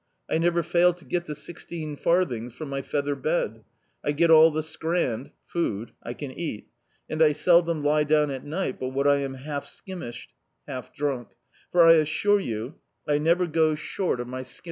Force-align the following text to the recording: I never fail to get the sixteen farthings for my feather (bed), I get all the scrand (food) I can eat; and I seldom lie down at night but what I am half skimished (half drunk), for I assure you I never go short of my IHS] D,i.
I 0.27 0.39
never 0.39 0.63
fail 0.63 0.95
to 0.95 1.05
get 1.05 1.27
the 1.27 1.35
sixteen 1.35 1.95
farthings 1.95 2.55
for 2.55 2.65
my 2.65 2.81
feather 2.81 3.13
(bed), 3.13 3.63
I 4.03 4.13
get 4.13 4.31
all 4.31 4.49
the 4.49 4.63
scrand 4.63 5.29
(food) 5.45 5.91
I 6.01 6.15
can 6.15 6.31
eat; 6.31 6.69
and 7.07 7.21
I 7.21 7.33
seldom 7.33 7.83
lie 7.83 8.03
down 8.03 8.31
at 8.31 8.43
night 8.43 8.79
but 8.79 8.87
what 8.93 9.07
I 9.07 9.17
am 9.17 9.35
half 9.35 9.67
skimished 9.67 10.33
(half 10.67 10.91
drunk), 10.91 11.35
for 11.71 11.83
I 11.83 11.91
assure 11.97 12.39
you 12.39 12.79
I 13.07 13.19
never 13.19 13.45
go 13.45 13.75
short 13.75 14.19
of 14.19 14.27
my 14.27 14.41
IHS] 14.41 14.57
D,i. 14.57 14.59